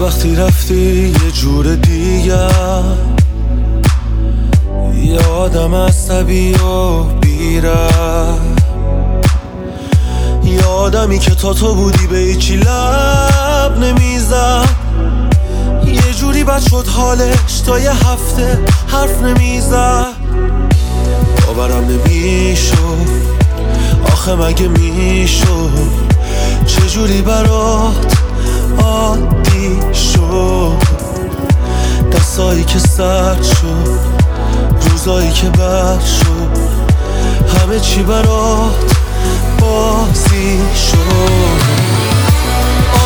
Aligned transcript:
وقتی 0.00 0.36
رفتی 0.36 1.08
یه 1.24 1.30
جور 1.30 1.74
دیگر 1.74 2.82
یادم 4.94 5.74
از 5.74 6.08
طبی 6.08 6.52
و 6.54 7.02
بیره 7.02 7.88
یادمی 10.44 11.18
که 11.18 11.34
تا 11.34 11.54
تو 11.54 11.74
بودی 11.74 12.06
به 12.06 12.18
ایچی 12.18 12.56
لب 12.56 13.78
نمی‌زد. 13.78 14.68
یه 15.86 16.14
جوری 16.20 16.44
بد 16.44 16.60
شد 16.70 16.86
حالش 16.86 17.60
تا 17.66 17.78
یه 17.78 17.92
هفته 17.92 18.58
حرف 18.86 19.22
نمی‌زد. 19.22 20.06
باورم 21.46 21.84
نمی‌شد. 21.84 23.08
آخه 24.12 24.34
مگه 24.34 24.68
می‌شد؟ 24.68 26.08
چجوری 26.66 27.22
برات 27.22 28.27
روزایی 35.08 35.32
که 35.32 35.50
بد 35.50 36.04
شد 36.04 36.58
همه 37.58 37.80
چی 37.80 38.02
برات 38.02 38.96
بازی 39.60 40.60
شد. 40.74 41.62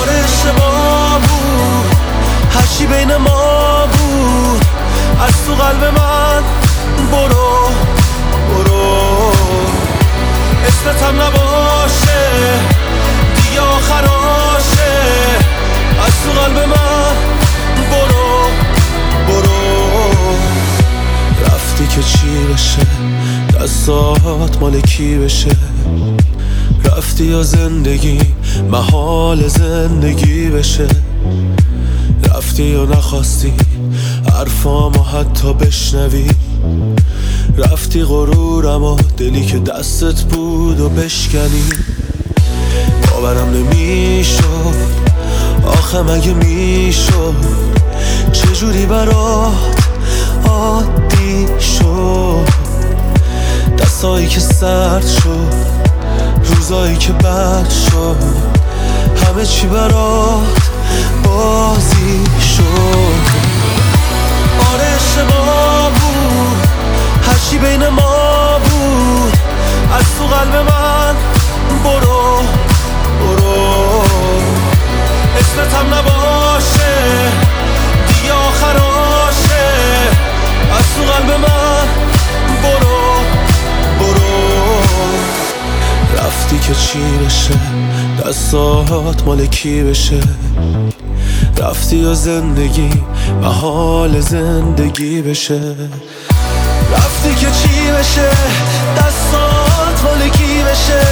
آره 0.00 0.12
اشتباه 0.24 1.18
بود. 1.18 1.96
هرچی 2.50 2.86
بین 2.86 3.16
ما 3.16 3.86
بود. 3.86 4.64
از 5.28 5.46
تو 5.46 5.54
قلب 5.54 5.84
من 5.84 6.42
برو 7.12 7.70
برو. 8.48 9.32
اسمتم 10.66 11.22
نباشه 11.22 12.20
دیگه 13.36 13.60
آخراشه 13.60 14.92
از 16.06 16.12
تو 16.24 16.40
قلب 16.40 16.68
من 16.68 16.81
بشه. 22.52 22.86
دستات 23.54 24.58
مال 24.60 24.80
کی 24.80 25.14
بشه؟ 25.14 25.56
رفتی 26.84 27.24
یا 27.24 27.42
زندگی؟ 27.42 28.20
محال 28.70 29.48
زندگی 29.48 30.48
بشه. 30.48 30.86
رفتی 32.24 32.62
یا 32.62 32.84
نخواستی؟ 32.84 33.52
حرفامو 34.32 35.02
حتی 35.02 35.52
بشنوی. 35.52 36.30
رفتی 37.58 38.02
غرورم 38.02 38.84
و 38.84 38.96
دلی 39.16 39.46
که 39.46 39.58
دستت 39.58 40.22
بود 40.22 40.80
و 40.80 40.88
بشکنی. 40.88 41.64
باورم 43.10 43.50
نمی‌شد. 43.50 44.42
آخه 45.66 46.02
مگه 46.02 46.34
می‌شد؟ 46.34 47.34
چجوری 48.32 48.86
برات 48.86 49.81
دستایی 54.02 54.28
که 54.28 54.40
سرد 54.40 55.06
شد 55.06 55.54
روزایی 56.44 56.96
که 56.96 57.12
بد 57.12 57.70
شد 57.70 58.16
همه 59.16 59.46
چی 59.46 59.66
برات 59.66 60.70
بازی 61.24 62.24
شد. 62.40 63.31
که 86.72 86.78
چی 86.78 86.98
بشه؟ 87.24 87.54
دستات 88.24 89.24
مال 89.26 89.46
کی 89.46 89.82
بشه؟ 89.82 90.20
رفتی 91.58 92.04
و 92.04 92.14
زندگی 92.14 92.90
و 93.42 93.46
حال 93.46 94.20
زندگی 94.20 95.22
بشه. 95.22 95.60
رفتی 96.92 97.34
که 97.34 97.46
چی 97.46 97.90
بشه؟ 97.98 98.30
دستات 98.98 100.04
مال 100.04 100.28
کی 100.28 100.62
بشه؟ 100.70 101.02